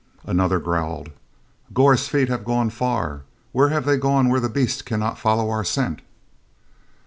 Another 0.25 0.57
growled: 0.59 1.11
"Gor's 1.75 2.07
feet 2.07 2.27
have 2.27 2.43
gone 2.43 2.71
far: 2.71 3.21
where 3.51 3.69
have 3.69 3.85
they 3.85 3.97
gone 3.97 4.29
where 4.29 4.39
the 4.39 4.49
Beast 4.49 4.83
cannot 4.83 5.19
follow 5.19 5.51
our 5.51 5.63
scent?" 5.63 6.01